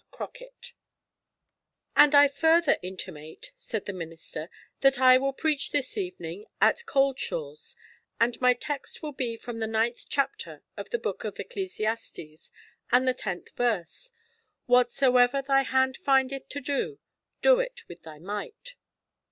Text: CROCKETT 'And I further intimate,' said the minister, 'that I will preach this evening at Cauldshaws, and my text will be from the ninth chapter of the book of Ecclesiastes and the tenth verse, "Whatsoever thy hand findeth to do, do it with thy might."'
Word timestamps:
CROCKETT 0.09 0.73
'And 1.95 2.15
I 2.15 2.27
further 2.27 2.79
intimate,' 2.81 3.51
said 3.55 3.85
the 3.85 3.93
minister, 3.93 4.49
'that 4.79 4.99
I 4.99 5.19
will 5.19 5.31
preach 5.31 5.69
this 5.69 5.95
evening 5.95 6.45
at 6.59 6.83
Cauldshaws, 6.87 7.75
and 8.19 8.41
my 8.41 8.55
text 8.55 9.03
will 9.03 9.11
be 9.11 9.37
from 9.37 9.59
the 9.59 9.67
ninth 9.67 10.05
chapter 10.09 10.63
of 10.75 10.89
the 10.89 10.97
book 10.97 11.23
of 11.23 11.39
Ecclesiastes 11.39 12.51
and 12.91 13.07
the 13.07 13.13
tenth 13.13 13.51
verse, 13.51 14.09
"Whatsoever 14.65 15.39
thy 15.43 15.61
hand 15.61 15.97
findeth 15.97 16.49
to 16.49 16.61
do, 16.61 16.97
do 17.43 17.59
it 17.59 17.87
with 17.87 18.01
thy 18.01 18.17
might."' 18.17 18.73